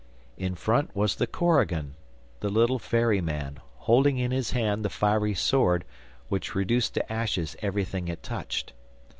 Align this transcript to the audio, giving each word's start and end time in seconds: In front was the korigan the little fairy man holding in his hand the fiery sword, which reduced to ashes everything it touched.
In 0.35 0.55
front 0.55 0.95
was 0.95 1.17
the 1.17 1.27
korigan 1.27 1.93
the 2.39 2.49
little 2.49 2.79
fairy 2.79 3.21
man 3.21 3.59
holding 3.81 4.17
in 4.17 4.31
his 4.31 4.49
hand 4.49 4.83
the 4.83 4.89
fiery 4.89 5.35
sword, 5.35 5.83
which 6.27 6.55
reduced 6.55 6.95
to 6.95 7.13
ashes 7.13 7.55
everything 7.61 8.07
it 8.07 8.23
touched. 8.23 8.73